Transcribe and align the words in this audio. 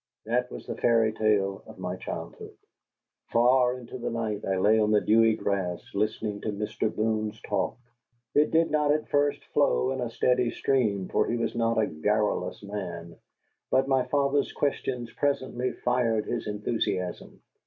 That 0.25 0.51
was 0.51 0.65
the 0.65 0.75
fairy 0.75 1.13
tale 1.13 1.61
of 1.67 1.77
my 1.77 1.95
childhood. 1.95 2.57
Far 3.31 3.77
into 3.77 3.99
the 3.99 4.09
night 4.09 4.43
I 4.43 4.57
lay 4.57 4.79
on 4.79 4.89
the 4.89 4.99
dewy 4.99 5.35
grass 5.35 5.79
listening 5.93 6.41
to 6.41 6.47
Mr. 6.51 6.91
Boone's 6.91 7.39
talk. 7.41 7.77
It 8.33 8.49
did 8.49 8.71
not 8.71 8.91
at 8.91 9.09
first 9.09 9.43
flow 9.53 9.91
in 9.91 10.01
a 10.01 10.09
steady 10.09 10.49
stream, 10.49 11.07
for 11.09 11.27
he 11.29 11.37
was 11.37 11.53
not 11.53 11.77
a 11.77 11.85
garrulous 11.85 12.63
man, 12.63 13.17
but 13.69 13.87
my 13.87 14.07
father's 14.07 14.51
questions 14.51 15.11
presently 15.13 15.71
fired 15.73 16.25
his 16.25 16.47
enthusiasm. 16.47 17.39